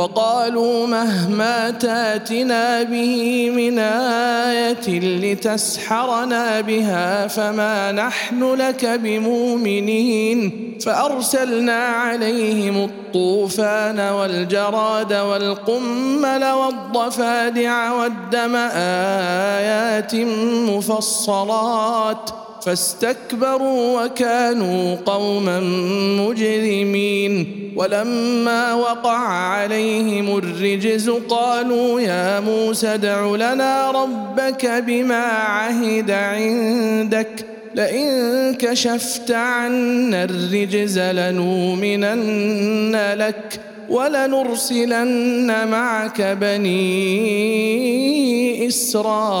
وقالوا 0.00 0.86
مهما 0.86 1.70
تاتنا 1.70 2.82
به 2.82 3.50
من 3.50 3.78
آية 3.78 5.00
لتسحرنا 5.00 6.60
بها 6.60 7.26
فما 7.26 7.92
نحن 7.92 8.54
لك 8.54 8.86
بمؤمنين 8.86 10.70
فأرسلنا 10.80 11.82
عليهم 11.86 12.84
الطوفان 12.84 14.00
والجراد 14.00 15.12
والقمل 15.12 16.44
والضفادع 16.44 17.92
والدم 17.92 18.56
آيات 19.56 20.14
مفصلات 20.70 22.30
فاستكبروا 22.64 24.04
وكانوا 24.04 24.96
قوما 25.06 25.60
مجرمين. 26.20 27.56
ولما 27.76 28.74
وقع 28.74 29.18
عليهم 29.28 30.38
الرجز 30.38 31.10
قالوا 31.10 32.00
يا 32.00 32.40
موسى 32.40 32.86
ادع 32.86 33.26
لنا 33.26 33.90
ربك 33.90 34.66
بما 34.66 35.24
عهد 35.24 36.10
عندك. 36.10 37.46
لئن 37.74 38.54
كشفت 38.54 39.30
عنا 39.30 40.24
الرجز 40.24 40.98
لنؤمنن 40.98 42.96
لك 43.14 43.60
ولنرسلن 43.90 45.68
معك 45.68 46.22
بني 46.22 46.78
إسرائيل. 48.68 49.40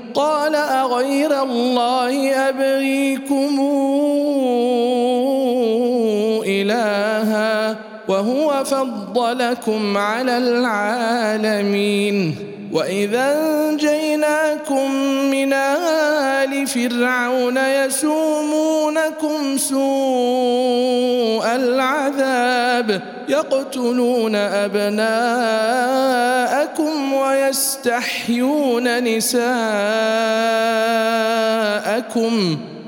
قال 0.13 0.55
أغير 0.55 1.43
الله 1.43 2.35
أبغيكم 2.49 3.59
إلها 6.45 7.75
وهو 8.07 8.63
فضلكم 8.63 9.97
على 9.97 10.37
العالمين. 10.37 12.11
واذا 12.71 13.35
انجيناكم 13.69 14.91
من 15.31 15.53
ال 15.53 16.67
فرعون 16.67 17.57
يسومونكم 17.57 19.57
سوء 19.57 21.45
العذاب 21.55 23.01
يقتلون 23.29 24.35
ابناءكم 24.35 25.01
ويستحيون 27.13 29.03
نساءكم 29.03 29.51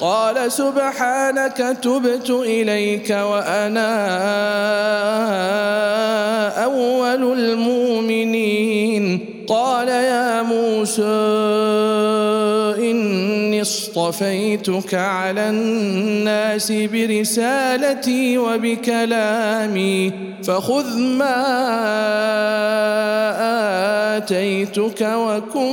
قال 0.00 0.52
سبحانك 0.52 1.76
تبت 1.82 2.30
إليك 2.30 3.10
وأنا 3.10 3.94
أول 6.64 7.38
المؤمنين. 7.38 9.33
قال 9.48 9.88
يا 9.88 10.42
موسى 10.42 11.34
اصطفيتك 13.64 14.94
على 14.94 15.48
الناس 15.48 16.72
برسالتي 16.72 18.38
وبكلامي 18.38 20.12
فخذ 20.42 20.98
ما 20.98 21.36
آتيتك 24.16 25.00
وكن 25.00 25.72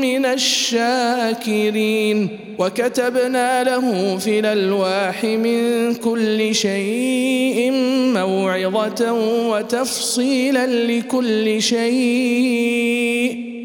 من 0.00 0.26
الشاكرين 0.26 2.28
وكتبنا 2.58 3.64
له 3.64 4.16
في 4.16 4.38
الألواح 4.38 5.24
من 5.24 5.94
كل 5.94 6.54
شيء 6.54 7.70
موعظة 8.14 9.12
وتفصيلا 9.50 10.66
لكل 10.66 11.62
شيء 11.62 12.85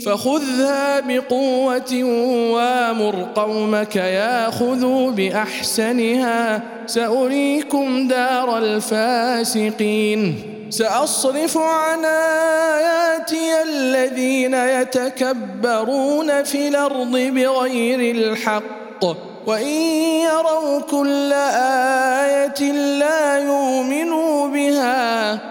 فخذها 0.05 0.99
بقوة 0.99 2.03
وامر 2.53 3.27
قومك 3.35 3.95
ياخذوا 3.95 5.11
بأحسنها. 5.11 6.61
سأريكم 6.85 8.07
دار 8.07 8.57
الفاسقين. 8.57 10.35
سأصرف 10.69 11.57
عن 11.57 12.05
آياتي 12.05 13.61
الذين 13.63 14.53
يتكبرون 14.53 16.43
في 16.43 16.67
الأرض 16.67 17.11
بغير 17.11 18.15
الحق. 18.15 19.05
وإن 19.47 19.75
يروا 20.21 20.81
كل 20.81 21.33
آية 21.33 22.71
لا 22.71 23.37
يؤمنوا 23.39 24.47
بها. 24.47 25.50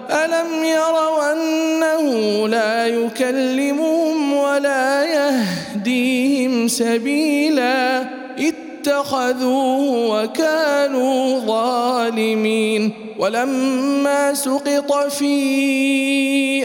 الم 0.41 0.65
يروا 0.65 1.33
انه 1.33 2.47
لا 2.47 2.87
يكلمهم 2.87 4.33
ولا 4.33 5.05
يهديهم 5.05 6.67
سبيلا 6.67 8.05
اتخذوه 8.39 10.09
وكانوا 10.09 11.39
ظالمين 11.39 12.91
ولما 13.19 14.33
سقط 14.33 14.93
في 14.93 15.33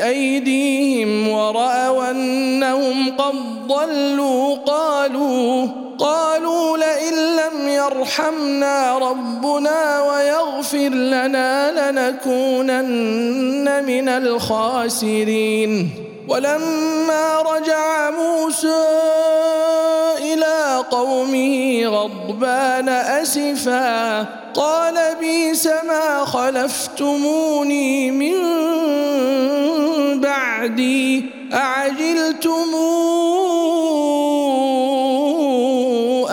ايديهم 0.05 1.29
وراوا 1.29 2.11
انهم 2.11 3.11
قد 3.16 3.35
ضلوا 3.68 4.57
قالوا 4.57 5.66
قالوا 5.99 6.76
لئن 6.78 7.14
لم 7.36 7.68
يرحمنا 7.68 8.99
ربنا 8.99 10.03
ويغفر 10.03 10.88
لنا 10.88 11.90
لنكونن 11.90 13.66
من 13.84 14.09
الخاسرين. 14.09 15.90
ولما 16.28 17.42
رجع 17.42 18.11
موسى 18.11 18.86
إلى 20.18 20.84
قومه 20.90 21.86
غضبان 21.86 22.88
أسفا 22.88 24.26
قال 24.55 24.94
بيس 25.20 25.66
ما 25.66 26.24
خلفتموني 26.24 28.11
من 28.11 28.36
بعدي 30.20 31.24
اعجلتم 31.53 32.74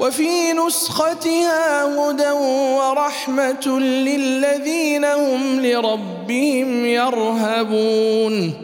وفي 0.00 0.52
نسختها 0.52 1.84
هدى 1.84 2.30
ورحمة 2.30 3.78
للذين 3.80 5.04
هم 5.04 5.60
لربهم 5.60 6.86
يرهبون. 6.86 8.63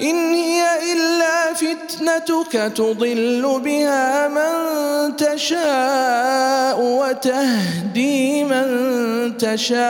إن 0.00 0.34
هي 0.34 0.92
إلا 0.92 1.54
فتنتك 1.54 2.52
تضل 2.76 3.60
بها 3.64 4.28
من 4.28 5.16
تشاء 5.16 6.80
وتهدي 6.80 8.44
من 8.44 8.66
تشاء. 9.38 9.84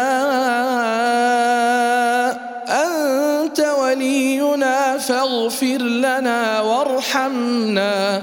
أنت 2.69 3.61
ولينا 3.61 4.99
فاغفر 4.99 5.79
لنا 5.79 6.61
وارحمنا. 6.61 8.23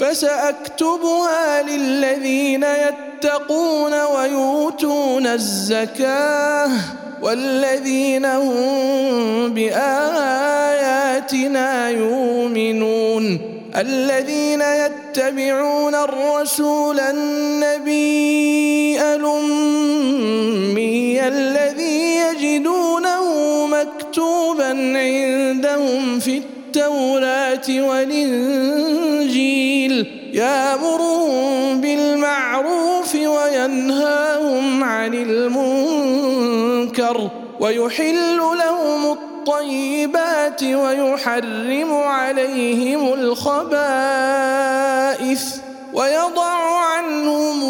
فسأكتبها 0.00 1.62
للذين 1.62 2.64
يتقون 2.64 3.92
ويؤتون 4.04 5.26
الزكاة 5.26 6.70
والذين 7.22 8.24
هم 8.24 9.54
بآياتنا 9.54 10.88
يؤمنون 11.90 13.54
الذين 13.76 14.60
يتبعون 14.60 15.94
الرسول 15.94 17.00
النبي 17.00 18.34
الأمي 19.14 20.48
الذي 21.28 22.16
يجدونه 22.16 23.66
مكتوبا 23.66 24.70
عندهم 24.98 26.20
في 26.20 26.36
التوراه 26.76 27.86
والإنجيل 27.88 29.26
يأمرهم 30.32 31.80
بالمعروف 31.80 33.14
وينهاهم 33.14 34.84
عن 34.84 35.14
المنكر 35.14 36.50
ويحل 37.60 38.36
لهم 38.36 39.12
الطيبات 39.12 40.62
ويحرم 40.62 41.92
عليهم 41.92 43.12
الخبائث 43.12 43.64
ويضع 45.92 46.78
عنهم 46.84 47.64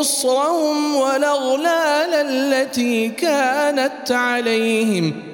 إصرهم 0.00 0.96
والأغلال 0.96 2.14
التي 2.14 3.08
كانت 3.08 4.12
عليهم 4.12 5.33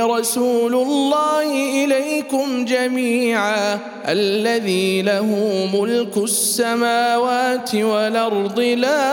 رسول 0.00 0.74
الله 0.74 1.84
إليكم 1.84 2.64
جميعا 2.64 3.78
الذي 4.08 5.02
له 5.02 5.26
ملك 5.74 6.16
السماوات 6.16 7.74
والأرض 7.74 8.60
لا 8.60 9.10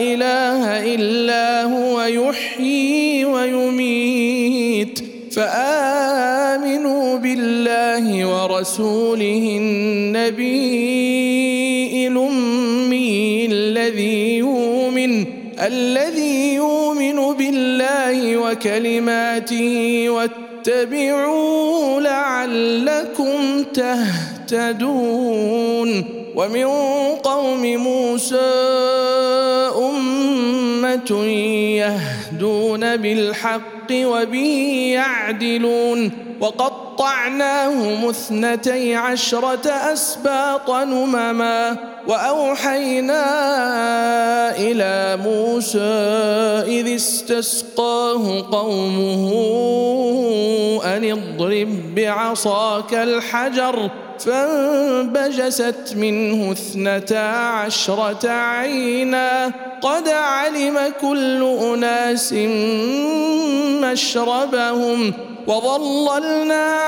إله 0.00 0.94
إلا 0.94 1.62
هو 1.62 2.02
يحيي 2.02 3.24
ويميت. 3.24 4.98
فآمنوا 5.32 7.16
بالله 7.18 8.26
ورسوله 8.26 9.56
النبي 9.60 10.58
الأمي 12.06 13.46
الذي 13.46 14.38
يؤمن 14.38 15.12
الذي 15.60 16.27
وكلماته 18.50 20.06
واتبعوا 20.08 22.00
لعلكم 22.00 23.64
تهتدون. 23.74 25.90
ومن 26.34 26.64
قوم 27.22 27.76
موسى 27.76 28.50
أمة 29.76 31.24
يهدون 31.76 32.96
بالحق 32.96 33.92
وبه 33.92 34.90
يعدلون. 34.94 36.10
وقطعناهم 36.98 38.08
اثنتي 38.08 38.94
عشرة 38.94 39.70
أسباط 39.70 40.70
نمما 40.70 41.76
وأوحينا 42.06 43.24
إلى 44.56 45.22
موسى 45.22 45.78
إذ 46.80 46.94
استسقاه 46.94 48.46
قومه 48.52 49.32
أن 50.84 51.10
اضرب 51.10 51.94
بعصاك 51.94 52.94
الحجر 52.94 53.90
فانبجست 54.18 55.94
منه 55.96 56.52
اثنتا 56.52 57.28
عشرة 57.46 58.28
عينا 58.28 59.52
قد 59.82 60.08
علم 60.08 60.78
كل 61.00 61.42
أناس 61.42 62.32
مشربهم 63.82 65.12
وظللنا 65.46 66.87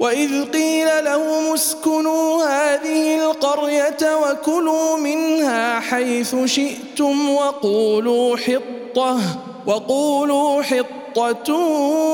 وإذ 0.00 0.44
قيل 0.44 1.04
لهم 1.04 1.54
اسكنوا 1.54 2.44
هذه 2.44 3.24
القرية 3.24 4.16
وكلوا 4.16 4.96
منها 4.96 5.80
حيث 5.80 6.36
شئتم 6.44 7.30
وقولوا 7.30 8.36
حطة 8.36 9.20
وقولوا 9.66 10.62
حطة 10.62 11.54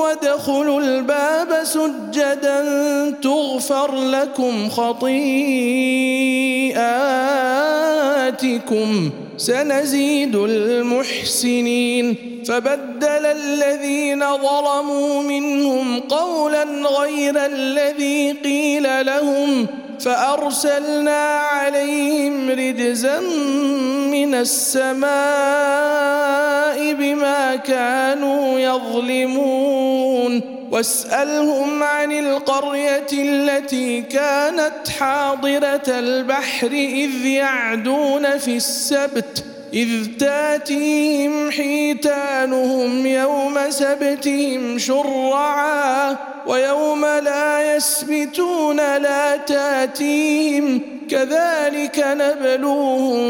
وادخلوا 0.02 0.80
الباب 0.80 1.64
سجدا 1.64 2.60
تغفر 3.22 3.94
لكم 3.94 4.68
خطيئاتكم 4.70 5.10
سنزيد 9.36 10.36
المحسنين. 10.36 12.33
فبدل 12.48 13.26
الذين 13.26 14.20
ظلموا 14.36 15.22
منهم 15.22 16.00
قولا 16.00 16.64
غير 17.00 17.46
الذي 17.46 18.32
قيل 18.32 19.06
لهم 19.06 19.66
فأرسلنا 20.00 21.38
عليهم 21.38 22.50
رجزا 22.50 23.20
من 24.10 24.34
السماء 24.34 25.04
بما 26.92 27.56
كانوا 27.56 28.58
يظلمون. 28.58 30.54
واسألهم 30.74 31.82
عن 31.82 32.12
القرية 32.12 33.06
التي 33.12 34.02
كانت 34.02 34.88
حاضرة 34.98 35.82
البحر 35.88 36.66
إذ 36.72 37.26
يعدون 37.26 38.38
في 38.38 38.56
السبت 38.56 39.44
إذ 39.74 40.16
تاتيهم 40.18 41.50
حيتانهم 41.50 43.06
يوم 43.06 43.70
سبتهم 43.70 44.78
شرعا 44.78 46.33
ويوم 46.46 47.04
لا 47.04 47.76
يسبتون 47.76 48.76
لا 48.76 49.36
تأتيهم 49.36 50.80
كذلك 51.10 52.04
نبلوهم 52.06 53.22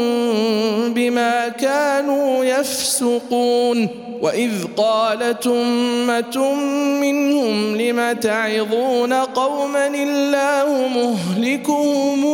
بما 0.93 1.47
كانوا 1.49 2.45
يفسقون 2.45 4.05
وإذ 4.21 4.51
قالت 4.77 5.47
امه 5.47 6.53
منهم 7.01 7.77
لم 7.77 8.11
تعظون 8.11 9.13
قوما 9.13 9.87
الله 9.87 10.87
مهلكهم 10.87 12.25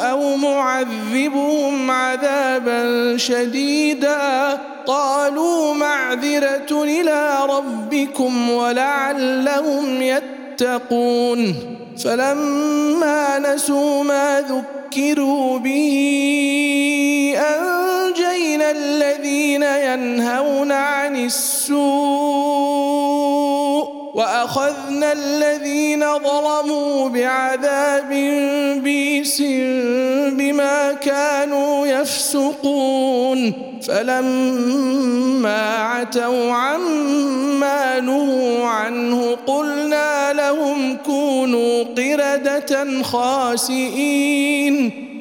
أو 0.00 0.36
معذبهم 0.36 1.90
عذابا 1.90 3.16
شديدا 3.16 4.58
قالوا 4.86 5.74
معذرة 5.74 6.84
إلى 6.84 7.38
ربكم 7.50 8.50
ولعلهم 8.50 10.02
يتقون. 10.02 11.54
فلما 12.04 13.38
نسوا 13.38 14.04
ما 14.04 14.40
ذكروا 14.40 15.58
به 15.58 15.94
انجينا 18.24 18.70
الذين 18.70 19.62
ينهون 19.62 20.72
عن 20.72 21.16
السوء 21.16 21.84
وأخذنا 24.14 25.12
الذين 25.12 26.04
ظلموا 26.18 27.08
بعذاب 27.08 28.08
بيس 28.82 29.42
بما 30.32 30.92
كانوا 30.92 31.86
يفسقون. 31.86 33.52
فلما 33.88 35.76
عتوا 35.76 36.52
عما 36.52 38.00
نهوا 38.00 38.66
عنه 38.66 39.36
قلنا 39.46 40.32
لهم 40.32 40.96
كونوا 41.06 41.84
قردة 41.84 43.02
خاسئين. 43.02 44.90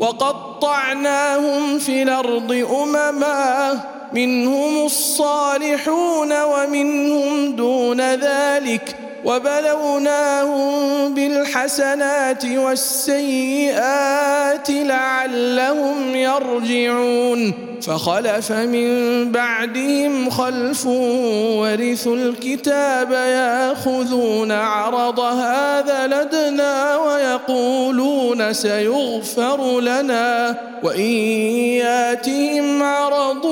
وقطعناهم 0.00 1.78
في 1.78 2.02
الأرض 2.02 2.66
أمما 2.82 3.80
منهم 4.12 4.86
الصالحون 4.86 6.42
ومنهم 6.42 7.56
دون 7.56 8.00
ذلك. 8.00 9.05
وبلوناهم 9.26 11.14
بالحسنات 11.14 12.44
والسيئات 12.44 13.90
لعلهم 14.70 16.16
يرجعون. 16.16 17.66
فخلف 17.82 18.52
من 18.52 18.88
بعدهم 19.32 20.30
خلف 20.30 20.86
ورثوا 20.86 22.16
الكتاب 22.16 23.12
ياخذون 23.12 24.52
عرض 24.52 25.20
هذا 25.20 26.06
لدنا 26.06 26.96
ويقولون 26.96 28.52
سيغفر 28.52 29.80
لنا 29.80 30.54
وإن 30.82 31.10
ياتهم 31.82 32.82
عرض 32.82 33.46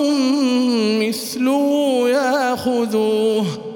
مثله 1.01 2.05
ياخذوه. 2.09 3.74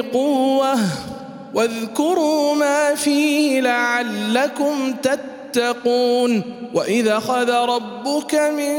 بقوة 0.00 0.78
واذكروا 1.54 2.54
ما 2.54 2.94
فيه 2.94 3.60
لعلكم 3.60 4.94
تتقون 5.02 6.42
وإذا 6.74 7.16
أخذ 7.16 7.50
ربك 7.50 8.34
من 8.34 8.74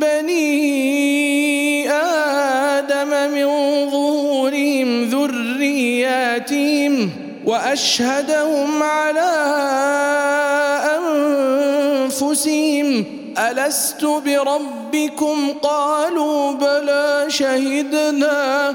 بني 0.00 1.90
آدم 1.90 3.32
من 3.32 3.46
ظهورهم 3.90 5.04
ذرياتهم 5.04 7.10
وأشهدهم 7.46 8.82
على 8.82 9.32
أنفسهم 12.06 13.04
ألست 13.38 14.04
بربكم؟ 14.04 15.52
قالوا 15.62 16.52
بلى 16.52 17.24
شهدنا. 17.28 18.74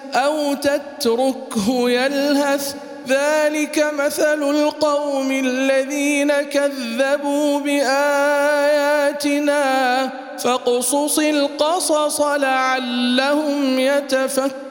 أو 0.15 0.53
تتركه 0.53 1.89
يلهث 1.89 2.75
ذلك 3.07 3.85
مثل 3.93 4.43
القوم 4.43 5.31
الذين 5.31 6.33
كذبوا 6.33 7.59
بآياتنا 7.59 9.01
فاقصص 10.39 11.19
القصص 11.19 12.21
لعلهم 12.21 13.79
يتفكرون. 13.79 14.70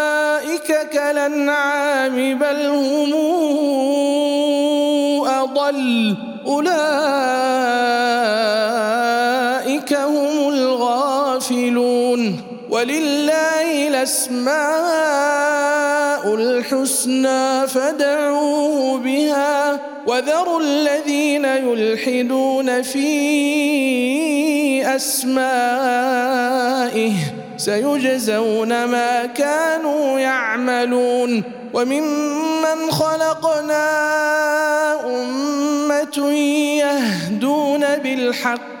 كالانعام 1.11 2.39
بل 2.39 2.65
هم 2.65 3.13
أضل. 5.27 6.15
أولئك 6.45 6.71
هم 9.93 10.49
الغافلون. 10.49 12.41
ولله 12.69 13.87
الأسماء 13.87 14.55
الحسنى 16.35 17.67
فدعوه 17.67 18.97
بها. 18.97 19.79
وذروا 20.07 20.61
الذين 20.61 21.45
يلحدون 21.45 22.81
في 22.81 23.05
أسمائه. 24.95 25.41
سيجزون 27.61 28.85
ما 28.85 29.25
كانوا 29.25 30.19
يعملون 30.19 31.43
وممن 31.73 32.91
خلقنا 32.91 33.85
أمة 35.05 36.31
يهدون 36.79 37.81
بالحق 38.03 38.80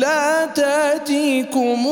لا 0.00 0.46
تأتيكم 0.46 1.86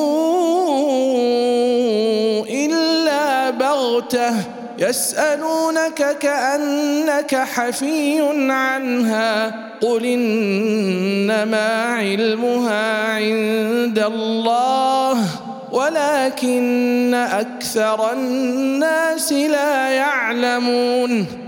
إلا 2.50 3.50
بغتة 3.50 4.34
يسألونك 4.78 6.18
كأنك 6.18 7.34
حفي 7.34 8.20
عنها 8.50 9.54
قل 9.80 10.04
إنما 10.04 11.84
علمها 11.84 13.14
عند 13.14 13.98
الله 13.98 15.24
ولكن 15.72 17.14
أكثر 17.14 18.12
الناس 18.12 19.32
لا 19.32 19.88
يعلمون 19.88 21.47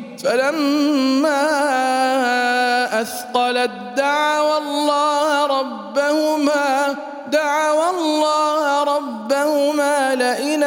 فلما 0.23 1.41
أثقلت 3.01 3.71
دعوا 3.97 4.57
الله 4.57 5.45
ربهما 5.59 6.95
دعوا 7.31 7.89
الله 7.89 8.83
ربهما 8.83 10.15
لئن 10.15 10.63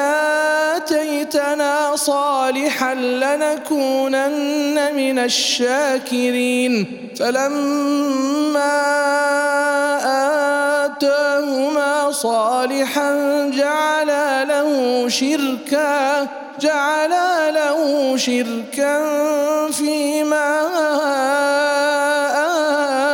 آتيتنا 0.76 1.96
صالحا 1.96 2.94
لنكونن 2.94 4.76
من 4.96 5.18
الشاكرين. 5.18 6.74
فلما 7.18 8.80
آتاهما 10.84 12.10
صالحا 12.10 13.10
جعل 13.54 14.10
له 14.48 14.68
شركا 15.08 16.26
جعل 16.60 17.14
له 17.54 17.80
شركا 18.16 18.94
فيما 19.70 20.50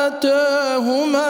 آتاهما 0.07 1.30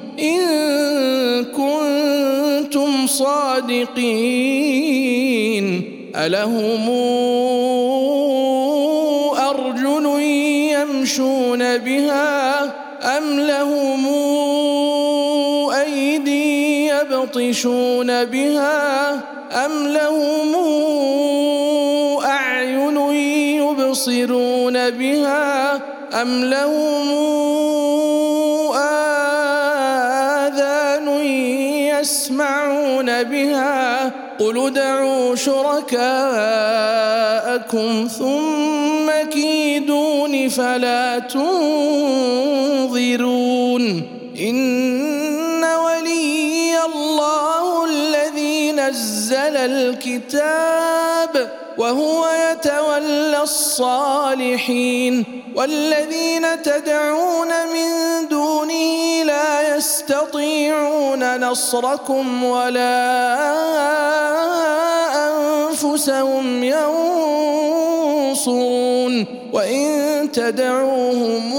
إن 0.21 1.45
كنتم 1.45 3.07
صادقين. 3.07 4.61
ألهم 6.15 6.89
أرجل 9.39 10.21
يمشون 10.71 11.77
بها 11.77 12.63
أم 13.17 13.39
لهم 13.39 14.07
أيدي 15.71 16.87
يبطشون 16.87 18.25
بها 18.25 19.11
أم 19.65 19.87
لهم 19.87 20.55
أعين 22.25 22.97
يبصرون 23.61 24.89
بها 24.89 25.75
أم 26.21 26.45
لهم 26.45 27.11
يسمعون 32.31 33.23
بها 33.23 34.11
قل 34.39 34.67
ادعوا 34.67 35.35
شركاءكم 35.35 35.97
ثم 38.19 39.11
كيدون 39.31 40.49
فلا 40.49 41.19
تنظرون 41.19 42.21
إن 44.39 45.63
ولي 45.63 46.75
الله 46.85 47.60
نزل 49.31 49.57
الكتاب 49.57 51.51
وهو 51.77 52.27
يتولى 52.27 53.41
الصالحين 53.43 55.25
والذين 55.55 56.61
تدعون 56.61 57.47
من 57.47 57.87
دونه 58.27 59.23
لا 59.23 59.75
يستطيعون 59.75 61.39
نصركم 61.39 62.43
ولا 62.43 63.37
أنفسهم 65.27 66.63
ينصرون 68.23 69.25
وإن 69.53 70.31
تدعوهم 70.31 71.55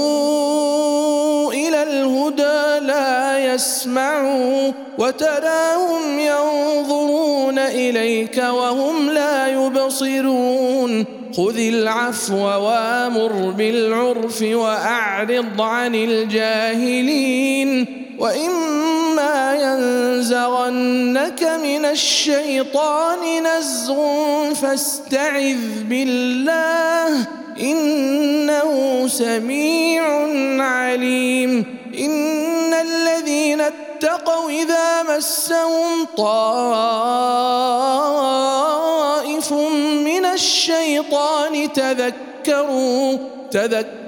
يسمعوا 3.53 4.71
وتراهم 4.97 6.19
ينظرون 6.19 7.59
إليك 7.59 8.37
وهم 8.37 9.09
لا 9.09 9.47
يبصرون 9.47 11.05
خذ 11.37 11.57
العفو 11.57 12.35
وآمر 12.35 13.53
بالعرف 13.57 14.41
وأعرض 14.41 15.61
عن 15.61 15.95
الجاهلين 15.95 17.85
وإما 18.19 19.55
ينزغنك 19.55 21.43
من 21.43 21.85
الشيطان 21.85 23.43
نزغ 23.43 24.53
فاستعذ 24.53 25.83
بالله 25.89 27.27
إنه 27.59 29.03
سميع 29.07 30.03
عليم 30.63 31.82
إن 31.93 32.73
الذين 32.73 33.61
اتقوا 33.61 34.49
إذا 34.49 35.03
مسهم 35.03 36.05
طائف 36.17 36.73
من 40.03 40.25
الشيطان 40.25 41.73
تذكروا 41.73 43.17
تذكروا 43.51 44.02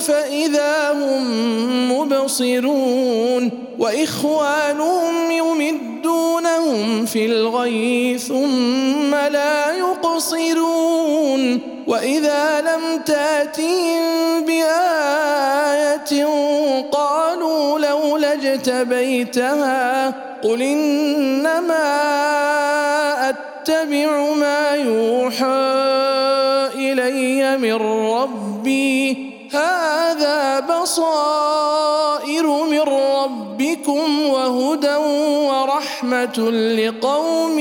فإذا 0.00 0.92
هم 0.92 1.92
مبصرون 1.92 3.50
وإخوانهم 3.78 5.30
يمدونهم 5.30 7.06
في 7.06 7.26
الغي 7.26 8.18
ثم 8.18 9.14
لا 9.14 9.72
يقصرون 9.72 11.60
وإذا 11.86 12.60
لم 12.60 13.02
تاتهم 13.06 14.02
بآية 14.46 16.24
قالوا 16.92 17.78
لولا 17.78 18.32
اجتبيتها 18.32 20.06
قل 20.42 20.62
إنما 20.62 21.86
أتبع 23.28 24.32
ما 24.34 24.70
يوحى 24.70 25.76
إلي 26.74 27.58
من 27.58 27.74
ربي 28.12 29.25
هذا 29.56 30.60
بصائر 30.60 32.46
من 32.46 32.80
ربكم 32.80 34.20
وهدى 34.28 34.96
ورحمة 35.50 36.38
لقوم 36.80 37.58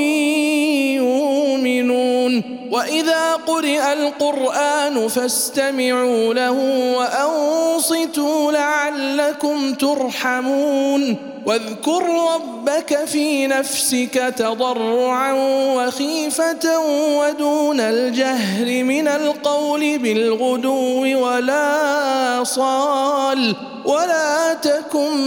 يؤمنون. 1.00 2.34
وإذا 2.76 3.34
قرئ 3.34 3.94
القرآن 3.94 5.08
فاستمعوا 5.08 6.34
له 6.34 6.52
وأنصتوا 6.98 8.52
لعلكم 8.52 9.74
ترحمون 9.74 11.18
واذكر 11.46 12.04
ربك 12.36 13.06
في 13.06 13.48
نفسك 13.48 14.34
تضرعا 14.38 15.34
وخيفة 15.76 16.80
ودون 17.20 17.80
الجهر 17.80 18.84
من 18.84 19.08
القول 19.08 19.98
بالغدو 19.98 21.26
ولا 21.26 22.44
صال 22.44 23.56
ولا 23.86 24.54
تكن 24.54 25.18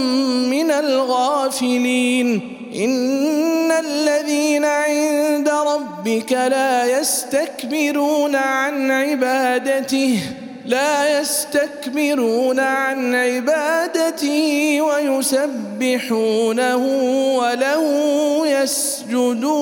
من 0.49 0.71
الغافلين 0.71 2.58
ان 2.79 3.71
الذين 3.71 4.65
عند 4.65 5.49
ربك 5.49 6.31
لا 6.31 6.99
يستكبرون 6.99 8.35
عن 8.35 8.91
عبادته 8.91 10.19
لا 10.65 11.19
يستكبرون 11.19 12.59
عن 12.59 13.15
عبادته 13.15 14.81
ويسبحونه 14.81 16.77
وله 17.37 18.47
يسجدون 18.47 19.59